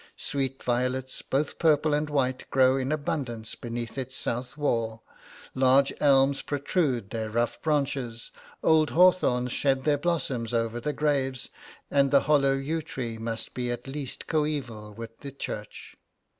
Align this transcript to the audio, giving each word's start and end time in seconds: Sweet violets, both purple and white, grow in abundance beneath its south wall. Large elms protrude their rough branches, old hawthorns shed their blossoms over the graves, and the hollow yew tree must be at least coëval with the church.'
Sweet 0.17 0.63
violets, 0.63 1.21
both 1.21 1.59
purple 1.59 1.93
and 1.93 2.09
white, 2.09 2.49
grow 2.49 2.75
in 2.75 2.91
abundance 2.91 3.53
beneath 3.53 3.99
its 3.99 4.15
south 4.17 4.57
wall. 4.57 5.03
Large 5.53 5.93
elms 5.99 6.41
protrude 6.41 7.11
their 7.11 7.29
rough 7.29 7.61
branches, 7.61 8.31
old 8.63 8.89
hawthorns 8.89 9.51
shed 9.51 9.83
their 9.83 9.99
blossoms 9.99 10.55
over 10.55 10.79
the 10.79 10.91
graves, 10.91 11.49
and 11.91 12.09
the 12.09 12.21
hollow 12.21 12.53
yew 12.53 12.81
tree 12.81 13.19
must 13.19 13.53
be 13.53 13.69
at 13.69 13.85
least 13.85 14.25
coëval 14.25 14.95
with 14.95 15.19
the 15.19 15.31
church.' 15.31 15.95